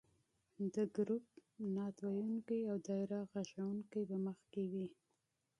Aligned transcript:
د 0.73 0.75
ګروپ 0.95 1.25
نعت 1.75 1.97
ویونکي 2.05 2.59
او 2.71 2.77
دایره 2.87 3.19
غږونکې 3.31 4.01
به 4.09 4.17
مخکې 4.27 4.63
وي. 4.71 4.87